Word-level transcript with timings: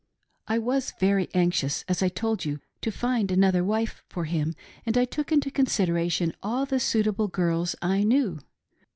"I 0.47 0.57
was 0.57 0.93
very 0.99 1.29
anxious, 1.35 1.85
as 1.87 2.01
I 2.01 2.09
told 2.09 2.43
you, 2.43 2.59
to 2.81 2.91
find 2.91 3.29
another 3.29 3.63
wife 3.63 4.03
for 4.09 4.25
him, 4.25 4.55
and 4.83 4.97
I 4.97 5.05
took 5.05 5.31
into 5.31 5.51
consideration 5.51 6.33
all 6.41 6.65
the 6.65 6.79
suitable 6.79 7.27
girls 7.27 7.75
I 7.83 8.03
knew. 8.03 8.39